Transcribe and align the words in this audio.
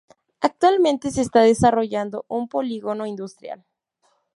Actualmente 0.39 1.11
se 1.11 1.21
está 1.21 1.41
desarrollando 1.41 2.25
un 2.27 2.49
polígono 2.49 3.05
industrial. 3.05 3.63